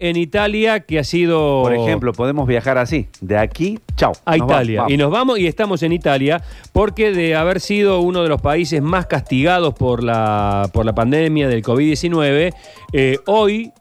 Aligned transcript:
en 0.00 0.14
Italia 0.14 0.80
que 0.80 1.00
ha 1.00 1.04
sido... 1.04 1.62
Por 1.62 1.74
ejemplo, 1.74 2.12
podemos 2.12 2.46
viajar 2.46 2.78
así, 2.78 3.08
de 3.20 3.36
aquí, 3.36 3.80
chao. 3.96 4.12
a 4.24 4.36
Nos 4.36 4.46
Italia. 4.46 4.80
vamos, 4.82 4.92
Y 4.92 4.96
nos 4.96 5.10
vamos 5.10 5.38
y 5.40 5.48
estamos 5.48 5.82
en 5.82 5.92
Italia 5.92 6.40
porque 6.72 7.10
de 7.10 7.34
haber 7.34 7.58
sido 7.58 8.00
uno 8.00 8.22
de 8.22 8.28
los 8.28 8.40
países 8.40 8.80
más 8.80 9.06
castigados 9.06 9.74
por 9.74 10.04
la, 10.04 10.70
por 10.72 10.86
la 10.86 10.94
pandemia 10.94 11.48
del 11.48 11.64
COVID-19, 11.64 12.54
eh, 12.92 13.18
hoy 13.26 13.72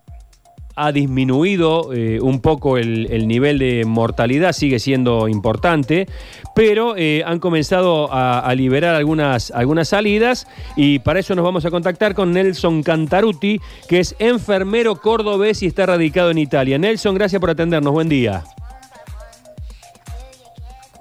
ha 0.77 0.91
disminuido 0.91 1.91
eh, 1.91 2.19
un 2.21 2.39
poco 2.39 2.77
el, 2.77 3.11
el 3.11 3.27
nivel 3.27 3.57
de 3.57 3.83
mortalidad, 3.85 4.53
sigue 4.53 4.79
siendo 4.79 5.27
importante, 5.27 6.07
pero 6.55 6.95
eh, 6.95 7.23
han 7.25 7.39
comenzado 7.39 8.13
a, 8.13 8.39
a 8.39 8.53
liberar 8.53 8.95
algunas, 8.95 9.49
algunas 9.51 9.89
salidas 9.89 10.47
y 10.75 10.99
para 10.99 11.19
eso 11.19 11.33
nos 11.33 11.43
vamos 11.43 11.65
a 11.65 11.71
contactar 11.71 12.13
con 12.13 12.31
Nelson 12.31 12.83
Cantaruti, 12.83 13.59
que 13.89 13.99
es 13.99 14.15
enfermero 14.19 14.95
cordobés 14.97 15.63
y 15.63 15.65
está 15.65 15.87
radicado 15.87 16.29
en 16.29 16.37
Italia. 16.37 16.77
Nelson, 16.77 17.15
gracias 17.15 17.39
por 17.39 17.49
atendernos, 17.49 17.91
buen 17.91 18.07
día. 18.07 18.43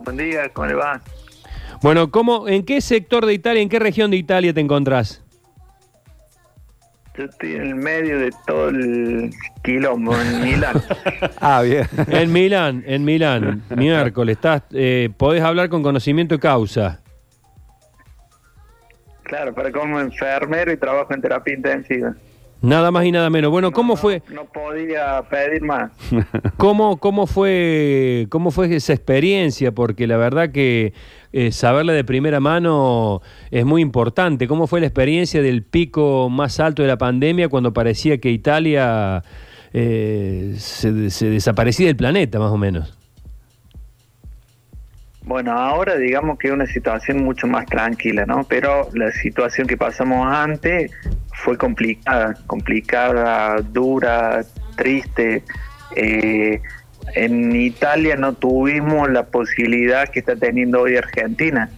Buen 0.05 0.17
día, 0.17 0.49
¿cómo 0.53 0.69
le 0.69 0.75
va? 0.75 1.03
Bueno, 1.83 2.11
¿cómo, 2.11 2.49
¿en 2.49 2.65
qué 2.65 2.81
sector 2.81 3.27
de 3.27 3.35
Italia, 3.35 3.61
en 3.61 3.69
qué 3.69 3.79
región 3.79 4.11
de 4.11 4.17
Italia 4.17 4.55
te 4.55 4.61
encontrás? 4.61 5.23
Yo 7.17 7.25
estoy 7.25 7.55
en 7.55 7.63
el 7.63 7.75
medio 7.77 8.19
de 8.19 8.31
todo 8.47 8.69
el 8.69 9.31
quilombo 9.63 10.15
en 10.21 10.41
Milán. 10.45 10.83
Ah, 11.41 11.63
bien. 11.63 11.87
En 12.09 12.33
Milán, 12.33 12.85
en 12.87 13.05
Milán, 13.05 13.63
miércoles. 13.75 14.37
Estás, 14.37 14.63
eh, 14.73 15.09
podés 15.17 15.43
hablar 15.43 15.69
con 15.71 15.83
conocimiento 15.83 16.35
de 16.35 16.41
causa. 16.41 17.01
claro, 19.23 19.55
para 19.55 19.73
como 19.73 19.99
enfermero 19.99 20.71
y 20.73 20.77
trabajo 20.77 21.13
en 21.15 21.21
terapia 21.23 21.55
intensiva. 21.55 22.15
Nada 22.63 22.91
más 22.91 23.05
y 23.05 23.13
nada 23.13 23.29
menos. 23.31 23.51
Bueno, 23.51 23.71
¿cómo 23.71 23.95
No, 23.95 23.97
fue, 23.97 24.23
No 24.33 24.45
podía 24.47 25.23
pedir 25.29 25.63
más. 25.63 25.93
cómo, 26.57 26.97
cómo 26.99 27.27
fue, 27.27 28.27
cómo 28.31 28.51
fue 28.51 28.75
esa 28.75 28.93
experiencia? 28.93 29.73
Porque 29.73 30.07
la 30.07 30.17
verdad 30.17 30.51
que 30.51 30.95
eh, 31.33 31.53
saberla 31.53 31.93
de 31.93 32.03
primera 32.03 32.41
mano 32.41 33.21
es 33.51 33.65
muy 33.65 33.83
importante. 33.83 34.49
¿Cómo 34.49 34.67
fue 34.67 34.81
la 34.81 34.87
experiencia 34.87 35.43
del 35.43 35.63
pico 35.63 36.29
más 36.31 36.59
alto 36.59 36.83
de 36.83 36.89
la 36.89 36.99
pandemia 36.99 37.49
cuando 37.49 37.73
parecía 37.73 38.19
que 38.19 38.31
Italia 38.31 39.23
eh, 39.73 40.55
se, 40.57 41.11
se 41.11 41.31
desaparecía 41.31 41.87
del 41.87 41.97
planeta, 41.97 42.39
más 42.39 42.51
o 42.51 42.57
menos? 42.57 42.97
Bueno, 45.27 45.53
ahora 45.53 45.97
digamos 45.97 46.39
que 46.39 46.47
es 46.49 46.55
una 46.55 46.67
situación 46.67 47.25
mucho 47.25 47.49
más 47.49 47.67
tranquila, 47.67 48.25
¿no? 48.27 48.45
Pero 48.49 48.89
la 48.95 49.11
situación 49.11 49.67
que 49.67 49.77
pasamos 49.77 50.25
antes 50.33 50.93
fue 51.47 51.57
complicada, 51.57 52.35
complicada, 52.49 53.61
dura, 53.61 54.45
triste. 54.77 55.45
Eh, 55.95 56.61
en 57.15 57.55
Italia 57.55 58.17
no 58.17 58.33
tuvimos 58.33 59.09
la 59.09 59.27
posibilidad 59.27 60.09
que 60.09 60.19
está 60.19 60.35
teniendo 60.35 60.81
hoy 60.81 60.97
Argentina. 60.97 61.71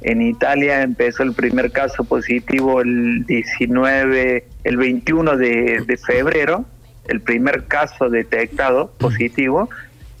En 0.00 0.22
Italia 0.22 0.80
empezó 0.80 1.22
el 1.22 1.34
primer 1.34 1.70
caso 1.70 2.04
positivo 2.04 2.80
el 2.80 3.26
19, 3.26 4.46
el 4.64 4.76
21 4.78 5.36
de, 5.36 5.84
de 5.86 5.96
febrero, 5.98 6.64
el 7.06 7.20
primer 7.20 7.66
caso 7.66 8.08
detectado 8.08 8.90
positivo, 8.96 9.68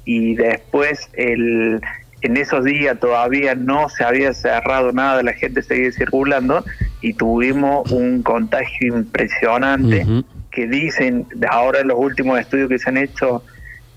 y 0.04 0.34
después 0.34 1.08
el, 1.14 1.80
en 2.20 2.36
esos 2.36 2.66
días 2.66 3.00
todavía 3.00 3.54
no 3.54 3.88
se 3.88 4.04
había 4.04 4.34
cerrado 4.34 4.92
nada, 4.92 5.22
la 5.22 5.32
gente 5.32 5.62
seguía 5.62 5.90
circulando 5.90 6.66
y 7.00 7.14
tuvimos 7.14 7.90
un 7.90 8.22
contagio 8.22 8.96
impresionante 8.96 10.06
que 10.50 10.66
dicen, 10.66 11.26
ahora 11.48 11.82
los 11.82 11.96
últimos 11.98 12.38
estudios 12.40 12.68
que 12.68 12.78
se 12.78 12.90
han 12.90 12.96
hecho, 12.96 13.44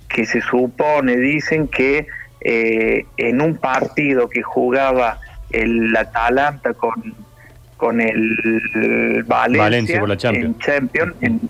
que 0.08 0.26
se 0.26 0.40
supone, 0.42 1.18
dicen 1.18 1.68
que 1.68 2.08
eh, 2.42 3.06
en 3.18 3.42
un 3.42 3.58
partido 3.58 4.30
que 4.30 4.42
jugaba 4.44 5.20
el 5.50 5.96
Atalanta 5.96 6.74
con, 6.74 6.94
con 7.78 8.00
el 8.02 9.24
Valencia, 9.26 9.64
Valencia 9.64 10.00
por 10.00 10.10
la 10.10 10.18
Champions. 10.18 10.46
en 10.46 10.60
Champions, 10.60 11.14
en- 11.22 11.50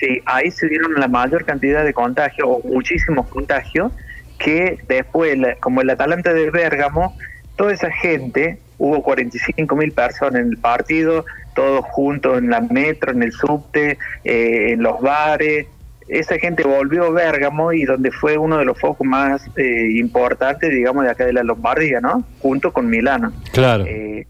sí, 0.00 0.20
ahí 0.26 0.50
se 0.50 0.68
dieron 0.68 0.94
la 0.94 1.08
mayor 1.08 1.44
cantidad 1.44 1.84
de 1.84 1.92
contagios, 1.94 2.46
o 2.48 2.60
muchísimos 2.68 3.28
contagios, 3.28 3.92
que 4.38 4.78
después, 4.88 5.36
como 5.60 5.80
el 5.80 5.90
Atalanta 5.90 6.32
de 6.32 6.50
Bérgamo, 6.50 7.16
toda 7.56 7.72
esa 7.72 7.90
gente, 7.92 8.58
hubo 8.82 9.00
45 9.00 9.76
mil 9.76 9.92
personas 9.92 10.40
en 10.40 10.48
el 10.48 10.58
partido, 10.58 11.24
todos 11.54 11.84
juntos 11.84 12.38
en 12.38 12.50
la 12.50 12.60
metro, 12.60 13.12
en 13.12 13.22
el 13.22 13.30
subte, 13.30 13.96
eh, 14.24 14.72
en 14.72 14.82
los 14.82 15.00
bares. 15.00 15.68
Esa 16.08 16.36
gente 16.38 16.64
volvió 16.64 17.04
a 17.04 17.10
Bérgamo 17.10 17.72
y 17.72 17.84
donde 17.84 18.10
fue 18.10 18.36
uno 18.36 18.58
de 18.58 18.64
los 18.64 18.80
focos 18.80 19.06
más 19.06 19.48
eh, 19.56 19.92
importantes, 19.92 20.68
digamos, 20.70 21.04
de 21.04 21.10
acá 21.10 21.24
de 21.24 21.32
la 21.32 21.44
Lombardía, 21.44 22.00
¿no? 22.00 22.24
Junto 22.40 22.72
con 22.72 22.90
Milano. 22.90 23.32
Claro. 23.52 23.84
Eh, 23.86 24.26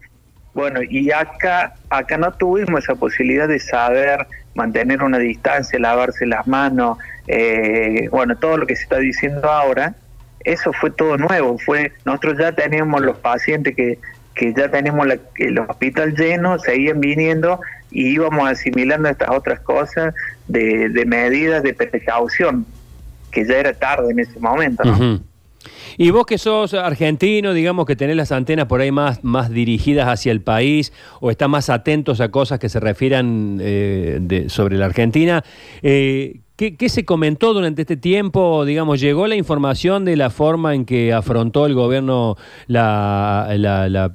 bueno, 0.53 0.81
y 0.87 1.11
acá, 1.11 1.73
acá 1.89 2.19
no 2.19 2.31
tuvimos 2.33 2.83
esa 2.83 2.93
posibilidad 2.93 3.47
de 3.47 3.57
saber 3.57 4.27
mantener 4.53 5.01
una 5.01 5.17
distancia, 5.17 5.79
lavarse 5.79 6.27
las 6.27 6.45
manos, 6.45 6.99
eh, 7.27 8.07
bueno, 8.11 8.37
todo 8.37 8.57
lo 8.57 8.67
que 8.67 8.75
se 8.75 8.83
está 8.83 8.99
diciendo 8.99 9.49
ahora, 9.49 9.95
eso 10.43 10.71
fue 10.73 10.91
todo 10.91 11.17
nuevo. 11.17 11.57
Fue 11.57 11.91
nosotros 12.05 12.37
ya 12.37 12.51
teníamos 12.51 13.01
los 13.01 13.17
pacientes 13.17 13.75
que, 13.75 13.97
que 14.35 14.53
ya 14.53 14.69
teníamos 14.69 15.07
la- 15.07 15.17
el 15.37 15.59
hospital 15.59 16.15
lleno, 16.15 16.57
seguían 16.59 16.99
viniendo 16.99 17.59
y 17.91 18.07
íbamos 18.13 18.49
asimilando 18.49 19.09
estas 19.09 19.29
otras 19.29 19.59
cosas 19.59 20.13
de, 20.47 20.89
medidas 21.05 21.61
de 21.63 21.73
precaución, 21.73 22.65
que 23.31 23.45
ya 23.45 23.57
era 23.57 23.73
tarde 23.73 24.11
en 24.11 24.19
ese 24.19 24.39
momento, 24.39 24.83
¿no? 24.83 25.23
Y 25.97 26.11
vos 26.11 26.25
que 26.25 26.37
sos 26.37 26.73
argentino, 26.73 27.53
digamos 27.53 27.85
que 27.85 27.95
tenés 27.95 28.15
las 28.15 28.31
antenas 28.31 28.65
por 28.65 28.81
ahí 28.81 28.91
más, 28.91 29.23
más 29.23 29.49
dirigidas 29.49 30.07
hacia 30.07 30.31
el 30.31 30.41
país 30.41 30.91
o 31.19 31.31
estás 31.31 31.49
más 31.49 31.69
atentos 31.69 32.21
a 32.21 32.29
cosas 32.29 32.59
que 32.59 32.69
se 32.69 32.79
refieran 32.79 33.59
eh, 33.61 34.45
sobre 34.47 34.77
la 34.77 34.85
Argentina, 34.85 35.43
eh, 35.81 36.39
¿qué, 36.55 36.89
se 36.89 37.05
comentó 37.05 37.53
durante 37.53 37.81
este 37.81 37.97
tiempo? 37.97 38.65
Digamos, 38.65 38.99
¿llegó 38.99 39.27
la 39.27 39.35
información 39.35 40.05
de 40.05 40.15
la 40.15 40.29
forma 40.29 40.73
en 40.75 40.85
que 40.85 41.13
afrontó 41.13 41.65
el 41.65 41.73
gobierno 41.73 42.37
la- 42.67 43.47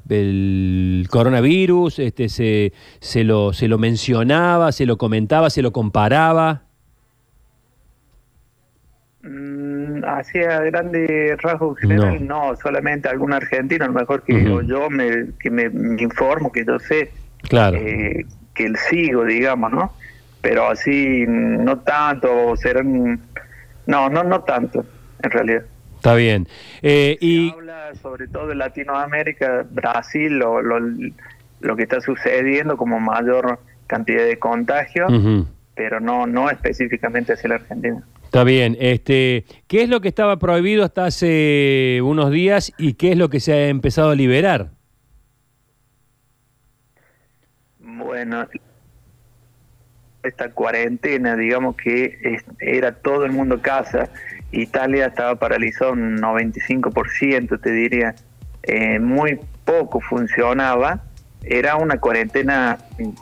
el 0.09 1.07
coronavirus? 1.11 1.99
Este, 1.99 2.29
se, 2.29 2.73
se, 3.01 3.25
lo, 3.25 3.53
¿Se 3.53 3.69
lo 3.69 3.79
mencionaba, 3.79 4.73
se 4.73 4.87
lo 4.87 4.97
comentaba, 4.99 5.51
se 5.51 5.63
lo 5.63 5.73
comparaba? 5.73 6.63
Mm, 9.23 9.58
Así 10.17 10.39
a 10.39 10.61
grandes 10.61 11.37
rasgos 11.43 11.79
general, 11.79 12.27
no. 12.27 12.57
solamente 12.57 13.09
algún 13.09 13.33
argentino, 13.33 13.85
a 13.85 13.89
lo 13.89 13.95
mejor 13.95 14.23
que 14.23 14.43
yo 14.67 14.89
me, 14.89 15.33
que 15.39 15.51
me, 15.51 15.69
me 15.69 16.03
informo, 16.03 16.51
que 16.51 16.65
yo 16.65 16.79
sé, 16.79 17.11
Claro. 17.43 17.77
eh, 17.77 18.25
que 18.55 18.65
el 18.65 18.77
sigo, 18.77 19.25
digamos, 19.25 19.71
¿no? 19.71 19.93
Pero 20.41 20.69
así, 20.69 21.25
no 21.29 21.81
tanto, 21.81 22.57
serán, 22.57 23.21
no, 23.87 24.09
no, 24.09 24.25
no 24.25 24.41
tanto, 24.45 24.87
en 25.23 25.31
realidad. 25.31 25.63
Está 25.97 26.15
bien. 26.15 26.47
Eh, 26.83 27.19
y... 27.21 27.51
Habla 27.51 27.95
sobre 28.01 28.29
todo 28.29 28.47
de 28.47 28.55
Latinoamérica, 28.55 29.67
Brasil, 29.71 30.39
lo, 30.39 30.63
lo, 30.63 30.79
lo 31.61 31.77
que 31.77 31.83
está 31.83 32.01
sucediendo 32.01 32.77
como 32.77 32.99
mayor 32.99 33.59
cantidad 33.87 34.25
de 34.25 34.39
contagios, 34.39 35.13
pero 35.75 36.01
no, 36.01 36.27
no 36.27 36.51
específicamente 36.51 37.33
hacia 37.35 37.51
la 37.51 37.55
Argentina. 37.57 38.03
Está 38.29 38.45
bien. 38.45 38.77
Este, 38.79 39.47
¿Qué 39.69 39.83
es 39.83 39.89
lo 39.89 40.03
que 40.03 40.09
estaba 40.09 40.39
prohibido 40.39 40.85
hasta 40.85 41.07
hace 41.07 42.01
unos 42.05 42.31
días 42.31 42.75
y 42.77 42.93
qué 42.93 43.13
es 43.13 43.17
lo 43.17 43.31
que 43.31 43.41
se 43.41 43.55
ha 43.55 43.69
empezado 43.69 44.11
a 44.11 44.15
liberar? 44.15 44.69
Bueno, 47.79 48.47
esta 50.23 50.51
cuarentena, 50.51 51.37
digamos 51.37 51.75
que 51.77 52.39
era 52.61 52.93
todo 52.93 53.25
el 53.25 53.33
mundo 53.33 53.63
casa. 53.63 54.11
Italia 54.53 55.07
estaba 55.07 55.37
paralizado 55.37 55.93
un 55.93 56.19
95%, 56.19 57.59
te 57.59 57.71
diría. 57.71 58.15
Eh, 58.63 58.99
muy 58.99 59.41
poco 59.65 60.01
funcionaba. 60.01 61.03
Era 61.45 61.77
una 61.77 61.99
cuarentena 61.99 62.77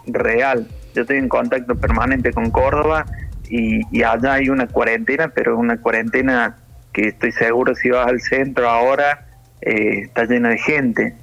real. 0.08 0.66
Yo 0.96 1.02
estoy 1.02 1.18
en 1.18 1.28
contacto 1.28 1.76
permanente 1.76 2.32
con 2.32 2.50
Córdoba 2.50 3.06
y, 3.48 3.80
y 3.90 4.02
allá 4.02 4.34
hay 4.34 4.48
una 4.48 4.66
cuarentena, 4.66 5.28
pero 5.28 5.56
una 5.56 5.78
cuarentena 5.78 6.56
que 6.92 7.08
estoy 7.08 7.32
seguro 7.32 7.74
si 7.74 7.90
vas 7.90 8.06
al 8.06 8.20
centro 8.20 8.68
ahora 8.68 9.26
eh, 9.60 10.00
está 10.04 10.24
llena 10.24 10.50
de 10.50 10.58
gente. 10.58 11.14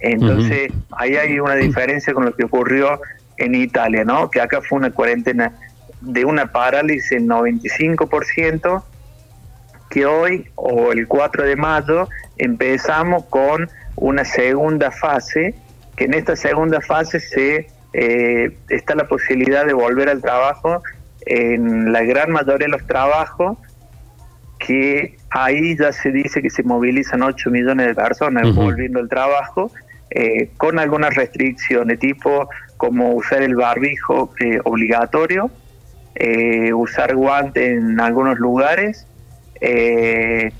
Entonces, 0.00 0.72
ahí 0.92 1.16
hay 1.16 1.38
una 1.38 1.56
diferencia 1.56 2.14
con 2.14 2.24
lo 2.24 2.34
que 2.34 2.44
ocurrió 2.44 3.00
en 3.36 3.54
Italia, 3.54 4.04
¿no? 4.04 4.30
Que 4.30 4.40
acá 4.40 4.60
fue 4.62 4.78
una 4.78 4.90
cuarentena 4.90 5.52
de 6.00 6.24
una 6.24 6.52
parálisis 6.52 7.12
en 7.12 7.28
95%, 7.28 8.82
que 9.90 10.06
hoy, 10.06 10.48
o 10.54 10.92
el 10.92 11.06
4 11.06 11.44
de 11.44 11.56
mayo, 11.56 12.08
empezamos 12.38 13.24
con 13.26 13.68
una 13.96 14.24
segunda 14.24 14.90
fase, 14.90 15.54
que 15.96 16.04
en 16.04 16.14
esta 16.14 16.36
segunda 16.36 16.80
fase 16.80 17.20
se 17.20 17.66
eh, 17.92 18.56
está 18.68 18.94
la 18.94 19.08
posibilidad 19.08 19.66
de 19.66 19.74
volver 19.74 20.08
al 20.08 20.22
trabajo 20.22 20.82
en 21.26 21.92
la 21.92 22.02
gran 22.02 22.30
mayoría 22.30 22.66
de 22.66 22.72
los 22.72 22.86
trabajos 22.86 23.58
que 24.58 25.16
ahí 25.30 25.76
ya 25.76 25.92
se 25.92 26.10
dice 26.10 26.42
que 26.42 26.50
se 26.50 26.62
movilizan 26.62 27.22
8 27.22 27.50
millones 27.50 27.86
de 27.86 27.94
personas 27.94 28.54
volviendo 28.54 29.00
al 29.00 29.08
trabajo 29.08 29.70
eh, 30.10 30.50
con 30.56 30.78
algunas 30.78 31.14
restricciones 31.14 31.98
tipo 31.98 32.48
como 32.76 33.12
usar 33.12 33.42
el 33.42 33.56
barbijo 33.56 34.32
eh, 34.40 34.58
obligatorio, 34.64 35.50
eh, 36.14 36.72
usar 36.72 37.14
guantes 37.14 37.78
en 37.78 38.00
algunos 38.00 38.38
lugares, 38.38 39.06
eh, 39.60 40.50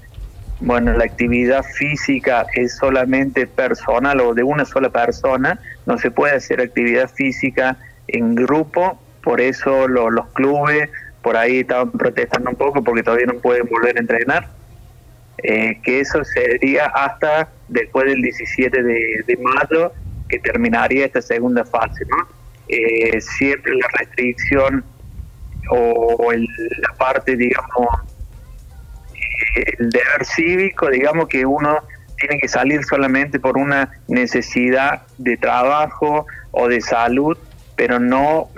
bueno, 0.60 0.92
la 0.92 1.04
actividad 1.04 1.64
física 1.64 2.44
es 2.54 2.76
solamente 2.76 3.46
personal 3.46 4.20
o 4.20 4.34
de 4.34 4.42
una 4.42 4.66
sola 4.66 4.90
persona, 4.90 5.58
no 5.86 5.96
se 5.96 6.10
puede 6.10 6.34
hacer 6.34 6.60
actividad 6.60 7.08
física 7.08 7.78
en 8.06 8.34
grupo, 8.34 9.00
por 9.22 9.40
eso 9.40 9.86
lo- 9.88 10.10
los 10.10 10.28
clubes 10.32 10.90
por 11.22 11.36
ahí 11.36 11.60
estaban 11.60 11.92
protestando 11.92 12.50
un 12.50 12.56
poco 12.56 12.82
porque 12.82 13.02
todavía 13.02 13.26
no 13.26 13.40
pueden 13.40 13.66
volver 13.68 13.96
a 13.96 14.00
entrenar, 14.00 14.50
eh, 15.42 15.80
que 15.82 16.00
eso 16.00 16.24
sería 16.24 16.86
hasta 16.86 17.50
después 17.68 18.06
del 18.06 18.22
17 18.22 18.82
de, 18.82 19.22
de 19.26 19.36
mayo 19.36 19.92
que 20.28 20.38
terminaría 20.38 21.06
esta 21.06 21.20
segunda 21.22 21.64
fase, 21.64 22.04
¿no? 22.08 22.28
Eh, 22.68 23.20
siempre 23.20 23.74
la 23.74 23.86
restricción 23.98 24.84
o 25.70 26.32
el- 26.32 26.46
la 26.82 26.96
parte, 26.96 27.36
digamos, 27.36 27.88
el 29.78 29.90
deber 29.90 30.24
cívico, 30.24 30.88
digamos 30.90 31.28
que 31.28 31.44
uno 31.44 31.78
tiene 32.16 32.38
que 32.38 32.48
salir 32.48 32.84
solamente 32.84 33.40
por 33.40 33.56
una 33.56 33.90
necesidad 34.08 35.02
de 35.16 35.36
trabajo 35.36 36.26
o 36.50 36.68
de 36.68 36.80
salud, 36.80 37.36
pero 37.76 37.98
no, 37.98 38.50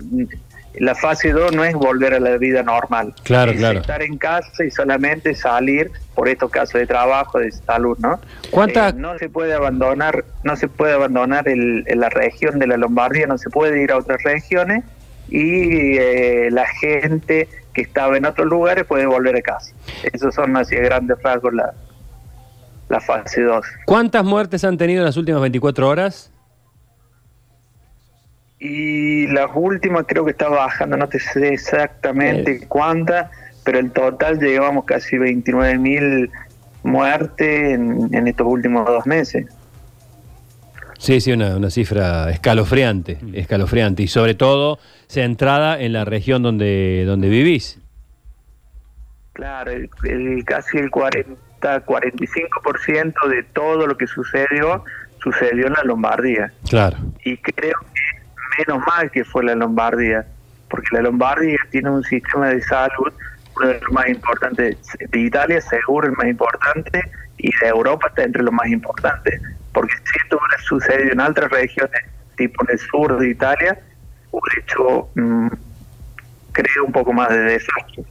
la 0.74 0.94
fase 0.94 1.32
2 1.32 1.52
no 1.54 1.64
es 1.64 1.74
volver 1.74 2.14
a 2.14 2.20
la 2.20 2.36
vida 2.38 2.62
normal. 2.62 3.14
Claro, 3.24 3.52
es 3.52 3.58
claro. 3.58 3.80
estar 3.80 4.02
en 4.02 4.16
casa 4.16 4.64
y 4.64 4.70
solamente 4.70 5.34
salir 5.34 5.90
por 6.14 6.28
estos 6.28 6.50
casos 6.50 6.80
de 6.80 6.86
trabajo, 6.86 7.38
de 7.38 7.52
salud, 7.52 7.96
¿no? 7.98 8.20
¿Cuánta- 8.50 8.88
Eh, 8.88 8.92
no 8.96 9.18
se 9.18 9.28
puede 9.28 9.52
abandonar, 9.54 10.24
no 10.44 10.56
se 10.56 10.68
puede 10.68 10.94
abandonar 10.94 11.48
el, 11.48 11.84
la 11.94 12.08
región 12.08 12.58
de 12.58 12.66
la 12.66 12.76
Lombardía, 12.78 13.26
no 13.26 13.36
se 13.38 13.50
puede 13.50 13.82
ir 13.82 13.92
a 13.92 13.98
otras 13.98 14.22
regiones 14.22 14.84
y 15.28 15.96
eh, 15.98 16.48
la 16.50 16.66
gente 16.66 17.48
que 17.74 17.82
estaba 17.82 18.16
en 18.16 18.24
otros 18.26 18.46
lugares 18.48 18.84
puede 18.84 19.06
volver 19.06 19.36
a 19.36 19.42
casa. 19.42 19.72
Esos 20.12 20.34
son 20.34 20.56
así 20.56 20.74
grandes 20.76 21.16
rasgos 21.22 21.54
la, 21.54 21.72
la 22.88 23.00
fase 23.00 23.42
2. 23.42 23.64
¿Cuántas 23.86 24.24
muertes 24.24 24.64
han 24.64 24.76
tenido 24.76 25.00
en 25.00 25.06
las 25.06 25.16
últimas 25.16 25.40
24 25.40 25.88
horas? 25.88 26.30
Y 28.64 29.26
las 29.26 29.50
últimas 29.54 30.04
creo 30.06 30.24
que 30.24 30.30
está 30.30 30.48
bajando, 30.48 30.96
no 30.96 31.08
te 31.08 31.18
sé 31.18 31.48
exactamente 31.52 32.52
Eh. 32.52 32.60
cuántas, 32.68 33.28
pero 33.64 33.80
el 33.80 33.90
total 33.90 34.38
llevamos 34.38 34.84
casi 34.84 35.18
29 35.18 35.78
mil 35.78 36.30
muertes 36.84 37.74
en, 37.74 38.14
en 38.14 38.28
estos 38.28 38.46
últimos 38.46 38.86
dos 38.86 39.04
meses. 39.04 39.46
Sí, 40.98 41.20
sí, 41.20 41.32
una, 41.32 41.56
una 41.56 41.70
cifra 41.70 42.30
escalofriante, 42.30 43.18
escalofriante 43.32 44.04
y 44.04 44.06
sobre 44.06 44.34
todo 44.34 44.78
centrada 45.08 45.80
en 45.80 45.92
la 45.92 46.04
región 46.04 46.44
donde, 46.44 47.02
donde 47.04 47.28
vivís. 47.28 47.80
Claro, 49.32 49.72
el, 49.72 49.90
el- 50.04 50.44
casi 50.44 50.78
el 50.78 50.90
40, 50.90 51.34
45% 51.84 53.28
de 53.28 53.42
todo 53.52 53.88
lo 53.88 53.96
que 53.96 54.06
sucedió, 54.06 54.84
sucedió 55.20 55.66
en 55.66 55.72
la 55.72 55.82
Lombardía. 55.84 56.52
Claro. 56.68 56.98
Y 57.24 57.36
creo 57.38 57.74
que 57.91 57.91
menos 58.58 58.84
mal 58.86 59.10
que 59.10 59.24
fue 59.24 59.44
la 59.44 59.54
Lombardía, 59.54 60.26
porque 60.68 60.88
la 60.92 61.00
Lombardía 61.02 61.56
tiene 61.70 61.90
un 61.90 62.02
sistema 62.04 62.48
de 62.48 62.60
salud, 62.62 63.12
uno 63.56 63.68
de 63.68 63.80
los 63.80 63.92
más 63.92 64.08
importantes 64.08 64.76
de 64.98 65.20
Italia, 65.20 65.60
seguro 65.60 66.08
el 66.08 66.14
más 66.14 66.26
importante, 66.26 67.02
y 67.38 67.50
de 67.60 67.68
Europa 67.68 68.08
está 68.08 68.24
entre 68.24 68.42
los 68.42 68.52
más 68.52 68.66
importantes. 68.68 69.40
Porque 69.72 69.94
si 69.94 70.18
esto 70.22 70.38
hubiera 70.38 70.62
sucedido 70.62 71.12
en 71.12 71.20
otras 71.20 71.50
regiones, 71.50 72.02
tipo 72.36 72.64
en 72.64 72.72
el 72.72 72.78
sur 72.78 73.18
de 73.18 73.30
Italia, 73.30 73.80
hubiera 74.30 74.62
hecho, 74.62 75.08
mm, 75.14 75.48
creo, 76.52 76.84
un 76.86 76.92
poco 76.92 77.12
más 77.12 77.28
de 77.30 77.38
desastre. 77.38 78.04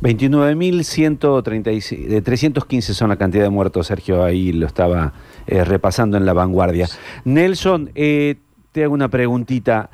29.136, 0.00 2.08
de 2.08 2.22
315 2.22 2.94
son 2.94 3.10
la 3.10 3.16
cantidad 3.16 3.44
de 3.44 3.50
muertos, 3.50 3.88
Sergio, 3.88 4.24
ahí 4.24 4.52
lo 4.52 4.66
estaba 4.66 5.12
eh, 5.46 5.62
repasando 5.64 6.16
en 6.16 6.24
la 6.24 6.32
vanguardia. 6.32 6.88
Nelson, 7.24 7.90
eh, 7.94 8.36
te 8.72 8.84
hago 8.84 8.94
una 8.94 9.08
preguntita, 9.08 9.90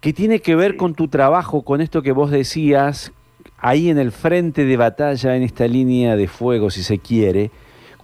que 0.00 0.12
tiene 0.12 0.40
que 0.40 0.56
ver 0.56 0.76
con 0.76 0.94
tu 0.94 1.08
trabajo, 1.08 1.62
con 1.62 1.80
esto 1.80 2.02
que 2.02 2.12
vos 2.12 2.30
decías, 2.30 3.12
ahí 3.58 3.90
en 3.90 3.98
el 3.98 4.12
frente 4.12 4.64
de 4.64 4.76
batalla, 4.76 5.36
en 5.36 5.42
esta 5.42 5.66
línea 5.66 6.16
de 6.16 6.28
fuego, 6.28 6.70
si 6.70 6.82
se 6.82 6.98
quiere. 6.98 7.50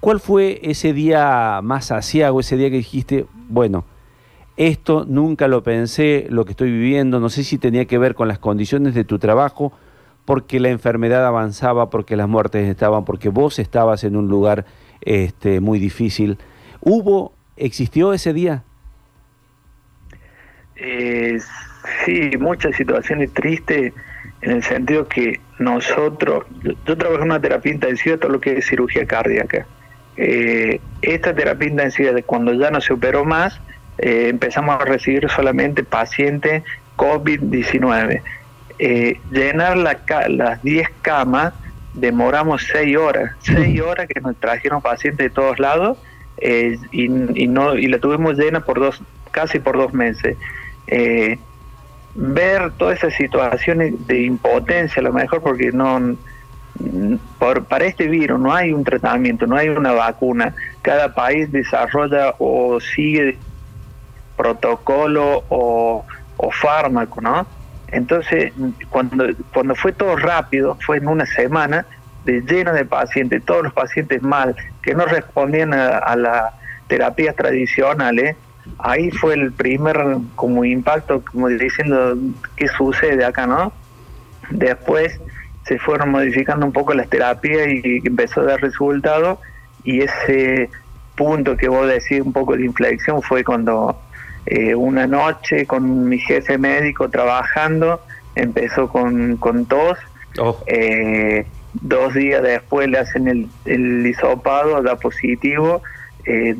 ¿Cuál 0.01 0.21
fue 0.21 0.61
ese 0.63 0.93
día 0.93 1.61
más 1.63 1.91
asiago, 1.91 2.41
ese 2.41 2.57
día 2.57 2.71
que 2.71 2.77
dijiste, 2.77 3.27
bueno, 3.49 3.85
esto 4.57 5.05
nunca 5.07 5.49
lo 5.49 5.63
pensé, 5.63 6.27
lo 6.31 6.45
que 6.45 6.53
estoy 6.53 6.71
viviendo, 6.71 7.21
no 7.21 7.29
sé 7.29 7.45
si 7.45 7.59
tenía 7.59 7.87
que 7.87 7.99
ver 7.99 8.15
con 8.15 8.29
las 8.29 8.39
condiciones 8.39 8.95
de 8.95 9.05
tu 9.05 9.19
trabajo, 9.19 9.73
porque 10.25 10.61
la 10.61 10.71
enfermedad 10.71 11.25
avanzaba, 11.25 11.89
porque 11.89 12.17
las 12.17 12.29
muertes 12.29 12.69
estaban, 12.69 13.05
porque 13.05 13.29
vos 13.29 13.59
estabas 13.59 14.05
en 14.05 14.17
un 14.17 14.29
lugar 14.29 14.67
este, 15.01 15.61
muy 15.61 15.79
difícil. 15.79 16.39
¿Hubo, 16.81 17.33
existió 17.57 18.13
ese 18.13 18.33
día? 18.33 18.65
Eh, 20.77 21.39
sí, 22.05 22.31
muchas 22.39 22.77
situaciones 22.77 23.33
tristes 23.33 23.93
en 24.43 24.51
el 24.51 24.63
sentido 24.63 25.09
que 25.09 25.41
nosotros, 25.59 26.45
yo, 26.63 26.73
yo 26.85 26.97
trabajo 26.97 27.23
en 27.23 27.31
una 27.31 27.41
terapia 27.41 27.73
intensiva, 27.73 28.17
todo 28.19 28.33
lo 28.33 28.41
que 28.41 28.59
es 28.59 28.67
cirugía 28.67 29.07
cardíaca. 29.07 29.67
Eh, 30.17 30.81
esta 31.03 31.35
terapia 31.35 31.69
intensiva, 31.69 32.13
de 32.13 32.23
cuando 32.23 32.53
ya 32.53 32.71
no 32.71 32.81
se 32.81 32.93
operó 32.93 33.25
más, 33.25 33.61
eh, 33.99 34.29
empezamos 34.31 34.75
a 34.81 34.85
recibir 34.85 35.29
solamente 35.31 35.83
pacientes 35.85 36.63
COVID-19. 36.97 38.23
Eh, 38.79 39.21
llenar 39.31 39.77
la 39.79 40.05
ca- 40.05 40.29
las 40.29 40.63
10 40.63 40.89
camas 41.01 41.55
demoramos 41.95 42.67
6 42.71 42.97
horas, 42.97 43.33
6 43.41 43.81
horas 43.81 44.07
que 44.07 44.21
nos 44.21 44.37
trajeron 44.37 44.83
pacientes 44.83 45.25
de 45.27 45.31
todos 45.31 45.59
lados 45.59 45.97
eh, 46.39 46.77
y, 46.93 47.05
y 47.43 47.47
no 47.47 47.75
y 47.75 47.87
la 47.87 47.99
tuvimos 47.99 48.37
llena 48.37 48.61
por 48.61 48.79
dos 48.79 49.03
casi 49.31 49.59
por 49.59 49.77
dos 49.79 49.95
meses. 49.95 50.37
Eh, 50.87 51.39
ver 52.15 52.73
todas 52.77 52.99
esas 52.99 53.15
situaciones 53.15 53.95
de 54.07 54.23
impotencia, 54.23 55.01
a 55.01 55.05
lo 55.05 55.13
mejor 55.13 55.43
porque 55.43 55.71
no 55.73 56.17
por, 57.39 57.67
para 57.67 57.87
este 57.87 58.07
virus 58.09 58.39
no 58.39 58.53
hay 58.55 58.73
un 58.73 58.85
tratamiento, 58.85 59.47
no 59.47 59.57
hay 59.57 59.69
una 59.69 59.93
vacuna. 59.93 60.55
Cada 60.83 61.15
país 61.15 61.51
desarrolla 61.51 62.35
o 62.39 62.81
sigue 62.81 63.39
protocolo 64.37 65.45
o, 65.49 66.05
o 66.37 66.51
fármaco, 66.51 67.21
¿no? 67.21 67.49
Entonces, 67.89 68.53
cuando, 68.89 69.27
cuando 69.53 69.75
fue 69.75 69.93
todo 69.93 70.17
rápido, 70.17 70.77
fue 70.85 70.99
en 70.99 71.09
una 71.09 71.25
semana, 71.25 71.87
de 72.25 72.43
lleno 72.43 72.73
de 72.73 72.85
pacientes, 72.85 73.45
todos 73.45 73.63
los 73.63 73.73
pacientes 73.73 74.21
mal, 74.21 74.55
que 74.83 74.95
no 74.95 75.07
respondían 75.07 75.73
a, 75.73 75.99
a 75.99 76.17
las 76.17 76.53
terapias 76.89 77.37
tradicionales, 77.37 78.37
ahí 78.79 79.11
fue 79.11 79.35
el 79.35 79.53
primer 79.53 79.97
como 80.35 80.65
impacto, 80.65 81.23
como 81.25 81.49
diciendo, 81.49 82.17
¿qué 82.57 82.69
sucede 82.69 83.25
acá, 83.25 83.47
no? 83.47 83.73
Después 84.51 85.21
se 85.65 85.79
fueron 85.79 86.11
modificando 86.11 86.65
un 86.67 86.73
poco 86.73 86.95
las 86.95 87.09
terapias 87.09 87.67
y 87.69 88.07
empezó 88.07 88.43
a 88.43 88.45
dar 88.45 88.61
resultados 88.61 89.39
y 89.83 90.01
ese 90.01 90.71
punto 91.17 91.57
que 91.57 91.69
vos 91.69 91.89
decís 91.89 92.21
un 92.21 92.33
poco 92.33 92.57
de 92.57 92.65
inflexión 92.65 93.23
fue 93.23 93.43
cuando 93.43 94.01
eh, 94.47 94.75
una 94.75 95.07
noche 95.07 95.67
con 95.67 96.09
mi 96.09 96.19
jefe 96.19 96.59
médico 96.59 97.09
trabajando, 97.09 98.01
empezó 98.37 98.89
con, 98.89 99.37
con 99.39 99.67
tos, 99.67 99.99
Oh, 100.39 100.63
eh, 100.67 101.47
dos 101.73 102.15
días 102.15 102.43
después 102.43 102.89
le 102.89 102.99
hacen 102.99 103.29
el, 103.29 103.49
el 103.65 104.07
hisopado, 104.07 104.83
da 104.83 104.97
positivo, 104.97 105.83
eh, 106.25 106.57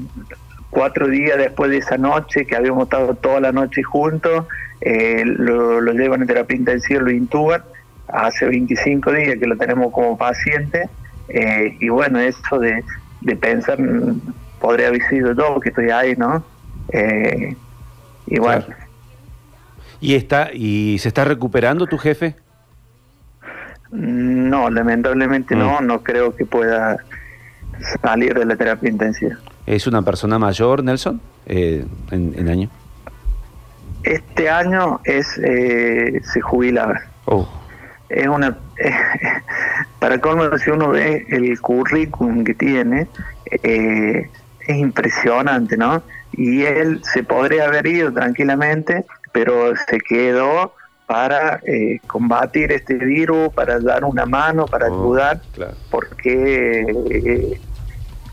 cuatro 0.71 1.09
días 1.09 1.39
después 1.39 1.71
de 1.71 1.79
esa 1.79 1.97
noche, 1.97 2.47
que 2.47 2.57
habíamos 2.57 2.85
estado 2.85 3.15
toda 3.15 3.41
la 3.41 3.53
noche 3.53 3.83
juntos, 3.83 4.47
eh, 4.81 5.23
lo, 5.25 5.81
lo 5.81 5.93
llevan 5.93 6.23
en 6.23 6.27
terapia 6.27 6.57
intensiva, 6.57 7.01
lo 7.03 7.11
intuban, 7.11 7.63
hace 8.09 8.47
25 8.47 9.13
días 9.13 9.39
que 9.39 9.47
lo 9.47 9.57
tenemos 9.57 9.93
como 9.93 10.17
paciente, 10.19 10.89
eh, 11.29 11.77
y 11.81 11.89
bueno, 11.89 12.19
eso 12.21 12.59
de, 12.59 12.85
de 13.23 13.37
pensar, 13.37 13.81
mm, 13.81 14.21
podría 14.61 14.89
haber 14.89 15.03
sido 15.09 15.33
yo 15.35 15.59
que 15.61 15.71
estoy 15.71 15.91
ahí, 15.91 16.15
¿no? 16.17 16.45
Eh, 16.93 17.57
y 18.27 18.39
bueno, 18.39 18.65
Claro. 18.67 18.81
¿Y, 19.99 20.15
está, 20.15 20.51
¿Y 20.53 20.99
se 20.99 21.09
está 21.09 21.25
recuperando 21.25 21.87
tu 21.87 21.97
jefe? 21.97 22.37
no, 23.91 24.69
lamentablemente 24.69 25.55
Mm. 25.55 25.59
no, 25.59 25.81
no 25.81 26.03
creo 26.03 26.35
que 26.37 26.45
pueda 26.45 26.99
salir 28.03 28.35
de 28.35 28.45
la 28.45 28.57
terapia 28.57 28.91
intensiva. 28.91 29.37
¿Es 29.67 29.87
una 29.87 30.03
persona 30.03 30.39
mayor, 30.39 30.83
Nelson, 30.85 31.21
eh, 31.47 31.85
en, 32.11 32.35
en 32.39 32.49
año? 32.49 32.71
Este 34.05 34.49
año 34.49 35.01
es 35.05 35.27
eh, 35.43 36.21
se 36.33 36.41
jubilaba. 36.41 37.01
Oh, 37.25 37.49
es 38.09 38.29
una 38.29 38.57
para 39.99 40.21
colmo 40.21 40.45
si 40.59 40.71
uno 40.71 40.91
ve 40.91 41.27
el 41.29 41.61
currículum 41.61 42.45
que 42.45 42.55
tiene 42.55 43.09
eh, 43.65 44.31
es 44.61 44.77
impresionante 44.77 45.77
no 45.77 46.03
y 46.33 46.63
él 46.63 47.01
se 47.13 47.25
podría 47.25 47.65
haber 47.67 47.85
ido 47.89 48.13
tranquilamente 48.13 49.05
pero 49.33 49.75
se 49.89 49.99
quedó 49.99 50.73
para 51.07 51.61
eh, 51.67 51.99
combatir 52.07 52.71
este 52.71 52.95
virus 52.95 53.53
para 53.55 53.81
dar 53.81 54.05
una 54.05 54.25
mano 54.25 54.67
para 54.67 54.87
Oh, 54.89 54.95
ayudar 55.03 55.41
claro. 55.53 55.75
porque 55.91 56.83
eh, 57.11 57.61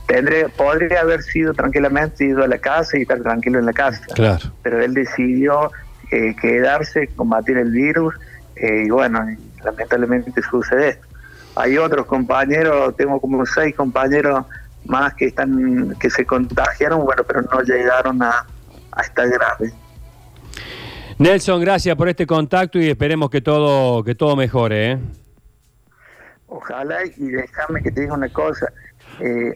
tendría 0.07 0.47
podría 0.49 1.01
haber 1.01 1.21
sido 1.23 1.53
tranquilamente 1.53 2.25
ido 2.25 2.43
a 2.43 2.47
la 2.47 2.57
casa 2.57 2.97
y 2.97 3.01
estar 3.03 3.21
tranquilo 3.21 3.59
en 3.59 3.65
la 3.65 3.73
casa 3.73 4.01
Claro. 4.13 4.51
pero 4.61 4.81
él 4.83 4.93
decidió 4.93 5.71
eh, 6.11 6.35
quedarse, 6.41 7.07
combatir 7.15 7.57
el 7.57 7.71
virus, 7.71 8.13
eh, 8.55 8.83
y 8.85 8.89
bueno, 8.89 9.25
lamentablemente 9.63 10.31
sucede 10.43 10.89
esto. 10.89 11.07
Hay 11.55 11.77
otros 11.77 12.05
compañeros, 12.05 12.95
tengo 12.95 13.19
como 13.19 13.45
seis 13.45 13.73
compañeros 13.75 14.45
más 14.85 15.13
que 15.15 15.25
están 15.27 15.95
que 15.99 16.09
se 16.09 16.25
contagiaron, 16.25 17.03
bueno, 17.05 17.23
pero 17.23 17.41
no 17.41 17.61
llegaron 17.61 18.21
a, 18.21 18.45
a 18.91 19.01
estar 19.01 19.27
graves. 19.29 19.73
Nelson, 21.17 21.61
gracias 21.61 21.95
por 21.95 22.09
este 22.09 22.25
contacto 22.27 22.79
y 22.79 22.89
esperemos 22.89 23.29
que 23.29 23.39
todo, 23.41 24.03
que 24.03 24.15
todo 24.15 24.35
mejore. 24.35 24.91
¿eh? 24.93 24.99
Ojalá 26.47 27.05
y 27.05 27.25
déjame 27.27 27.81
que 27.81 27.91
te 27.91 28.01
diga 28.01 28.13
una 28.13 28.29
cosa. 28.29 28.67
eh, 29.19 29.53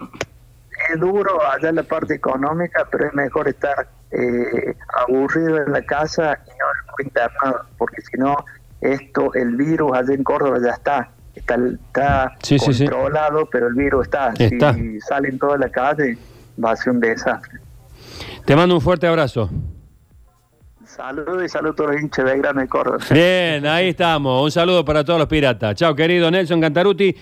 es 0.94 1.00
duro 1.00 1.40
allá 1.50 1.70
en 1.70 1.76
la 1.76 1.84
parte 1.84 2.14
económica, 2.16 2.88
pero 2.92 3.08
es 3.08 3.14
mejor 3.14 3.48
estar 3.48 3.88
eh, 4.12 4.76
aburrido 5.08 5.58
en 5.64 5.72
la 5.72 5.82
casa 5.82 6.40
y 6.46 6.50
no 6.50 7.04
internado, 7.04 7.66
porque 7.78 8.02
si 8.02 8.18
no, 8.18 8.36
esto, 8.82 9.34
el 9.34 9.56
virus 9.56 9.92
allá 9.98 10.14
en 10.14 10.24
Córdoba 10.24 10.58
ya 10.64 10.72
está. 10.72 11.10
Está, 11.36 11.56
está 11.56 12.32
Sí, 12.42 12.58
sí, 12.58 12.74
sí. 12.74 12.86
controlado, 12.88 13.48
pero 13.52 13.68
el 13.68 13.76
virus 13.76 14.06
está. 14.08 14.34
Está. 14.40 14.74
Si 14.74 15.00
salen 15.02 15.38
toda 15.38 15.58
la 15.58 15.70
calle, 15.70 16.18
va 16.64 16.72
a 16.72 16.76
ser 16.76 16.94
un 16.94 17.00
desastre. 17.00 17.60
Te 18.46 18.56
mando 18.56 18.74
un 18.76 18.82
fuerte 18.82 19.06
abrazo. 19.08 19.50
Saludos 20.86 21.44
y 21.44 21.50
saludos 21.50 21.74
a 21.74 21.76
todos 21.76 21.92
los 21.92 22.02
hinchas 22.02 22.26
de 22.26 22.38
Grano 22.38 22.62
de 22.62 22.68
Córdoba. 22.68 22.98
Bien, 23.12 23.66
ahí 23.68 23.90
estamos. 23.90 24.42
Un 24.44 24.52
saludo 24.52 24.86
para 24.86 25.04
todos 25.04 25.20
los 25.20 25.28
piratas. 25.28 25.76
Chao, 25.76 25.94
querido 25.94 26.32
Nelson 26.32 26.62
Cantaruti. 26.62 27.16